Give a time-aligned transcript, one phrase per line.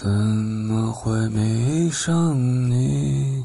[0.00, 2.32] 怎么会迷上
[2.70, 3.44] 你？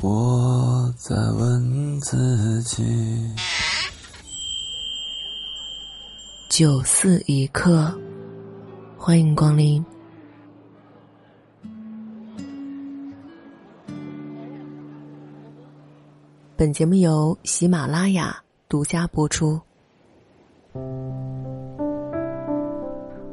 [0.00, 2.84] 我在问自己。
[6.48, 7.96] 九四一刻，
[8.96, 9.86] 欢迎光临。
[16.56, 18.36] 本节目由喜马拉雅
[18.68, 19.67] 独家播出。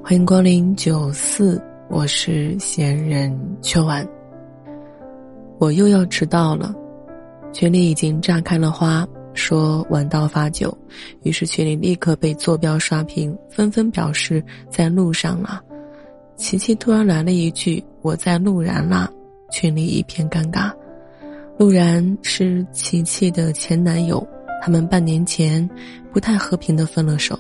[0.07, 1.59] 欢迎光临九四，
[1.89, 4.07] 我是闲人秋晚。
[5.57, 6.71] 我又要迟到了，
[7.51, 10.77] 群里已经炸开了花，说晚到罚酒，
[11.23, 15.59] 于是群里立刻被坐标刷屏，纷纷表示在路上了。
[16.35, 19.11] 琪琪突然来了一句：“我在路然啦。”
[19.51, 20.71] 群里一片尴尬。
[21.57, 24.23] 陆然是琪琪的前男友，
[24.61, 25.67] 他们半年前
[26.13, 27.35] 不太和平的分了手。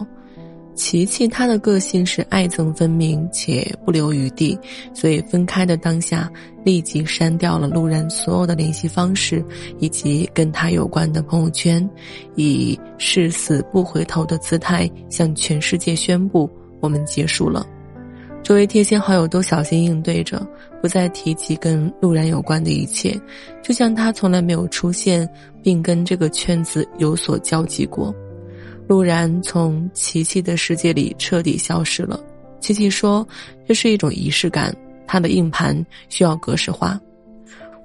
[0.75, 4.57] 琪琪她的个性是爱憎分明且不留余地，
[4.93, 6.29] 所以分开的当下
[6.63, 9.43] 立即删掉了路人所有的联系方式
[9.79, 11.89] 以及跟他有关的朋友圈，
[12.35, 16.49] 以誓死不回头的姿态向全世界宣布
[16.81, 17.65] 我们结束了。
[18.43, 20.45] 周围贴心好友都小心应对着，
[20.81, 23.19] 不再提及跟路然有关的一切，
[23.63, 25.27] 就像他从来没有出现
[25.63, 28.13] 并跟这个圈子有所交集过。
[28.87, 32.19] 陆然从琪琪的世界里彻底消失了。
[32.59, 33.27] 琪琪说
[33.67, 34.75] ：“这是一种仪式感，
[35.07, 36.99] 他的硬盘需要格式化。”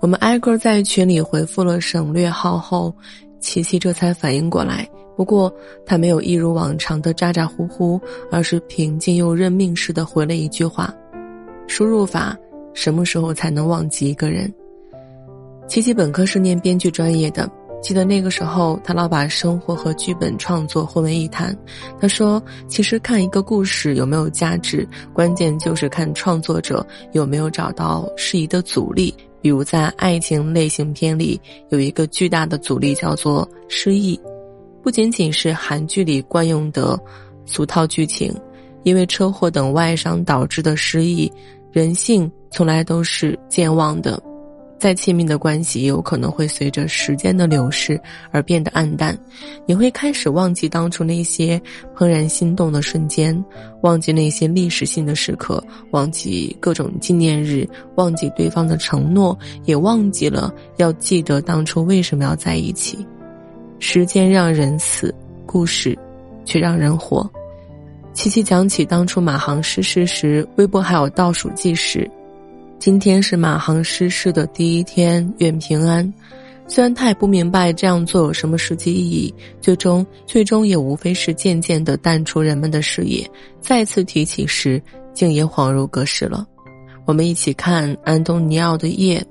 [0.01, 2.95] 我们挨个在群里回复了省略号后，
[3.39, 4.89] 琪琪这才反应过来。
[5.17, 5.53] 不过
[5.85, 10.95] 他没有一如往常的咋咋呼呼，而是平静又认命似的回了一句话
[11.69, 12.35] ：“输入法
[12.73, 14.51] 什么时候才能忘记一个人？”
[15.69, 17.47] 琪琪本科是念编剧专业的。
[17.83, 21.57] 记得那个时候，他老把生活和剧本创作混为一谈。
[21.99, 29.15] 他说：“其实看一个故事有没有价值，关键就是看创作者有没有找到适宜的阻力。
[29.41, 34.21] 比如在爱情类型片里，有一个巨大的阻力叫做失忆，
[34.83, 36.99] 不仅仅是韩剧里惯用的
[37.47, 38.31] 俗套剧情，
[38.83, 41.33] 因为车祸等外伤导致的失忆，
[41.73, 44.23] 人性从来都是健忘的。”
[44.81, 49.17] 再亲密的关系也有可能会随着时间的流逝而变得暗淡，
[49.67, 51.61] 你会开始忘记当初那些
[51.95, 53.45] 怦然心动的瞬间，
[53.83, 63.07] 忘记那些历史性的时刻，忘记各种纪念日，忘记对方的承诺，也忘记了要记得当初为什么要在一起。
[63.81, 65.15] 时间让人死，
[65.45, 65.97] 故事
[66.47, 67.31] 却让人活。
[68.15, 72.11] 琪琪讲起当初马航失事时，微博还有倒数计时。
[72.81, 76.11] 今天是马航失事的第一天，愿平安。
[76.67, 83.31] 虽然他也不明白这样做有什么实际意义，最终最终也无非是渐渐的淡出人们的视野。
[83.61, 84.83] 再次提起时，
[85.13, 86.47] 竟也恍如隔世了。
[87.05, 89.23] 我们一起看安东尼奥的夜，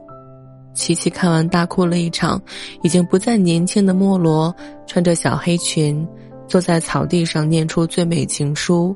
[0.76, 2.40] 琪琪看完大哭了一场。
[2.84, 4.56] 已经不再年轻的莫罗
[4.86, 6.08] 穿着小黑裙，
[6.48, 8.96] 坐在草地上念出最美情书。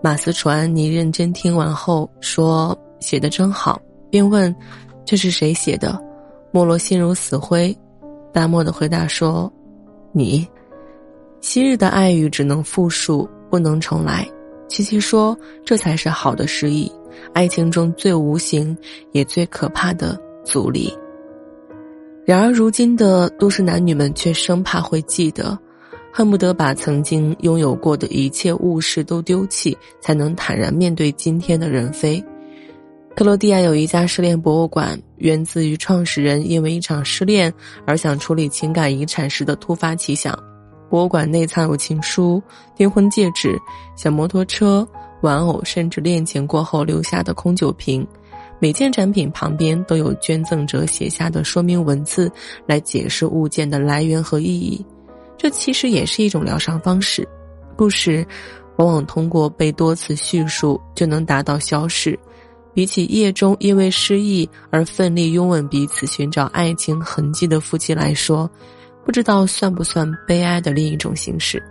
[0.00, 2.78] 马斯楚安妮认真听完后说。
[3.02, 4.54] 写的真好，便问
[5.04, 6.02] ：“这是谁写的？”
[6.50, 7.76] 莫罗心如死灰，
[8.32, 9.52] 淡漠的回答说
[10.12, 10.46] ：“你。”
[11.42, 14.26] 昔日的爱语只能复述，不能重来。
[14.68, 15.36] 琪琪说
[15.66, 16.90] ：“这才是好的诗意，
[17.34, 18.74] 爱情中最无形
[19.10, 20.96] 也最可怕的阻力。”
[22.24, 25.58] 然而，如今的都市男女们却生怕会记得，
[26.12, 32.22] 恨不得把曾经拥有过的一切物事都丢弃，才能坦然面对今天的人非。
[33.14, 37.52] 克罗地亚有一家失恋博物馆，源自于创始人因为一场失恋
[37.86, 40.36] 而想处理情感遗产时的突发奇想。
[40.88, 42.42] 博物馆内藏有情书、
[42.74, 43.58] 订婚戒指、
[43.96, 44.86] 小摩托车、
[45.20, 48.06] 玩偶，甚至恋情过后留下的空酒瓶。
[48.58, 52.32] 每件展品旁边都有捐赠者写下的说明文字，
[52.66, 54.84] 来解释物件的来源和意义。
[55.36, 57.28] 这其实也是一种疗伤方式。
[57.76, 58.26] 故事
[58.76, 62.18] 往往通过被多次叙述就能达到消逝。
[62.74, 68.50] 比起夜中因为失忆而奋力拥吻彼此、寻找爱情痕迹的夫妻来说，
[69.04, 71.62] 不知道算不算悲哀的另一种形式。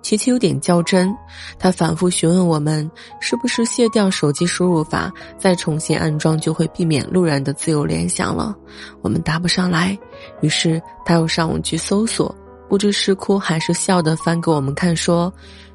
[0.00, 1.14] 琪琪有点较真，
[1.58, 2.88] 他反复询问我们
[3.20, 8.56] 是不是卸掉手机输入法再重新安装就会避免路人的自由联想了。
[9.02, 9.98] 我们答不上来，
[10.40, 12.34] 于是他又上网去搜索，
[12.70, 15.30] 不知是哭还是笑的翻给我们看，说：“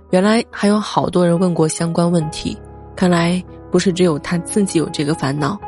[0.10, 2.58] 原来还有好多人问过相关问题，
[2.96, 3.44] 看来。”
[3.74, 5.60] 不是只有他自己有这个烦恼，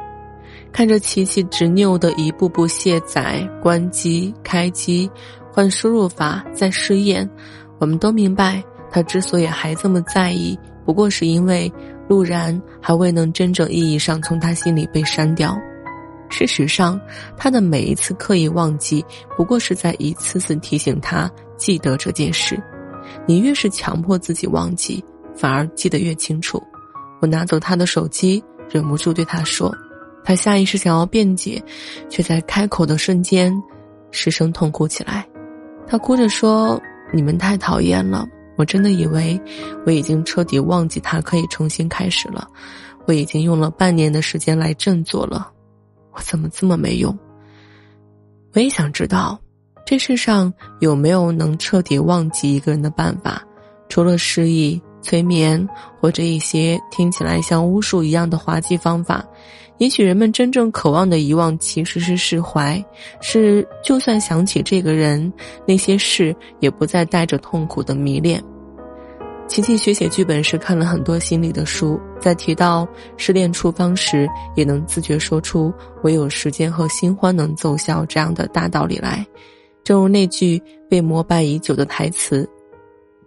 [0.72, 5.10] 看着琪琪执拗的一步步卸载、关机、开机、
[5.52, 7.28] 换输入法、再试验，
[7.80, 10.56] 我们都明白他之所以还这么在意，
[10.86, 11.74] 不过是因为
[12.07, 15.57] 陆然还未能真正意义上从他心里被删掉。
[16.30, 17.02] 事实上，
[17.36, 19.04] 他的每一次刻意忘记，
[19.36, 22.62] 不过是在一次次提醒他记得这件事。
[23.25, 25.04] 你越是强迫自己忘记，
[25.36, 26.62] 反而记得越清楚。
[27.21, 29.75] 我拿走他的手机，忍不住对他说
[30.23, 31.63] ：“他下意识想要辩解，
[32.09, 33.53] 却在开口的瞬间，
[34.12, 35.27] 失声痛哭起来。
[35.88, 36.81] 他哭着说
[37.13, 38.27] ：‘你们太讨厌了，
[38.57, 39.39] 我真的以为
[39.85, 42.47] 我已经彻底忘记他，可以重新开始了。
[43.06, 45.51] 我已经用了半年的时间来振作了，
[46.11, 47.18] 我怎么这么没用？’
[48.53, 49.39] 我也想知道。”
[49.85, 53.39] 这世上有没有能彻底忘记一个人的办法？
[53.88, 55.69] 除了失忆、催眠
[56.02, 59.24] 或者一些听起来像巫术一样的滑稽方法，
[59.78, 62.84] 也许人们真正渴望的遗忘其实是释怀，
[63.22, 65.31] 是就算想起这个人，
[65.68, 68.44] 那些事也不再带着痛苦的迷恋。
[69.48, 75.72] 琪琪学写剧本时看了很多心理的书，在提到失恋处方时，也能自觉说出
[76.02, 79.24] “唯有时间和新欢能奏效”这样的大道理来。
[79.84, 80.60] 正如那句
[80.90, 82.50] 被膜拜已久的台词，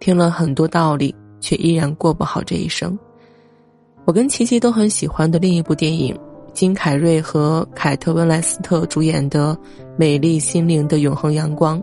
[0.01, 2.97] 听了很多道理，却依然过不好这一生。
[4.05, 6.17] 我跟琪琪都很喜欢的另一部电影，
[6.53, 9.55] 金凯瑞和凯特温莱斯特主演的
[9.97, 11.81] 《美丽心灵的永恒阳光》，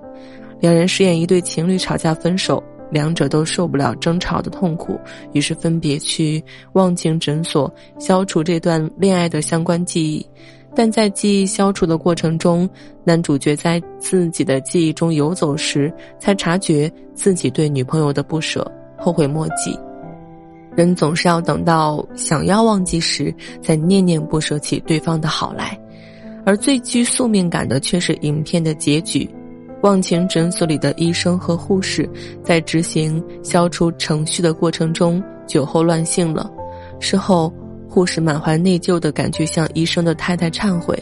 [0.61, 4.99] 两人饰演一对情侣吵架分手，两者都受不了争吵的痛苦，
[5.33, 6.43] 于是分别去
[6.73, 10.27] 忘情诊所消除这段恋爱的相关记忆。
[10.75, 12.69] 但在记忆消除的过程中，
[13.03, 19.79] 男主角在自己的记忆中游走时，才察觉自己对女朋友的不舍，后悔莫及。
[20.75, 25.79] 人总是要等到想要忘记时，才念念不舍起对方的好来，
[26.45, 29.29] 而最具宿命感的却是影片的结局。
[29.83, 32.09] 忘情诊所里的医生和护士，
[32.43, 36.51] 在执行消除程序的过程中酒后乱性了，
[37.01, 37.53] 事后。
[37.89, 40.95] 护士满怀内疚的感觉向医生的太太忏悔，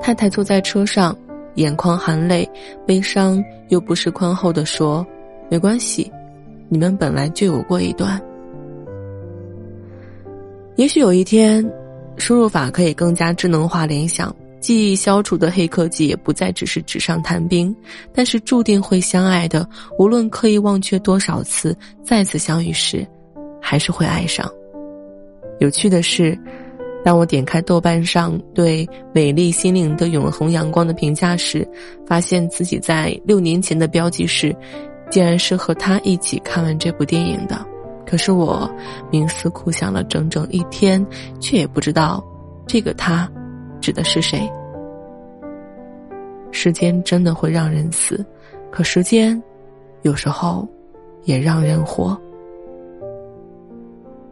[0.00, 1.16] 太太坐在车上，
[1.56, 2.48] 眼眶含泪，
[2.86, 5.04] 悲伤又不失宽厚的说
[5.50, 6.08] ：“没关系，
[6.68, 8.20] 你们本来就有过一段。
[10.76, 11.64] 也许有一天，
[12.18, 17.74] 输入法可以更加智能化联想，记忆消除的黑科技也不再只是纸上谈兵。
[18.12, 19.66] 但是注定会相爱的，
[19.98, 23.06] 无论刻意忘却多少次，再次相遇时，
[23.60, 24.50] 还是会爱上。”
[25.60, 26.38] 有趣的是，
[27.02, 28.84] 当我点开豆瓣上对
[29.14, 31.66] 《美丽心灵的永恒阳光》的评价时，
[32.06, 34.54] 发现自己在六年前的标记是，
[35.10, 37.64] 竟然是和他一起看完这部电影的。
[38.06, 38.70] 可是我
[39.10, 41.04] 冥思苦想了整整一天，
[41.40, 42.24] 却也不知道
[42.66, 43.28] 这个他
[43.80, 44.48] 指的是谁。
[46.52, 48.24] 时间真的会让人死，
[48.70, 49.40] 可时间
[50.02, 50.66] 有时候
[51.24, 52.16] 也让人活。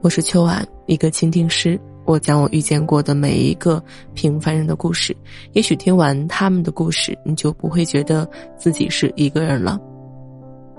[0.00, 1.79] 我是秋晚，一个倾听师。
[2.05, 3.82] 我讲我遇见过的每一个
[4.12, 5.17] 平凡人的故事，
[5.53, 9.81] 也许听完他们的故事，你就不会觉得自己是一个人了。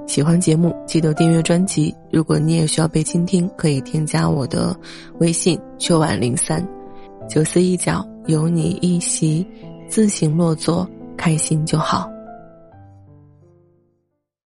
[0.07, 1.93] 喜欢节目，记得订阅专辑。
[2.11, 4.75] 如果你也需要被倾听，可以添加我的
[5.19, 6.65] 微信秋晚零三，
[7.27, 9.45] 九四一角有你一席，
[9.89, 10.87] 自行落座，
[11.17, 12.09] 开心就好。